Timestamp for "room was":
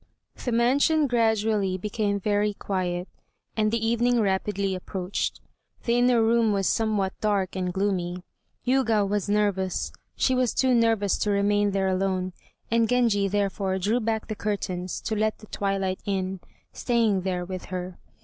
6.23-6.65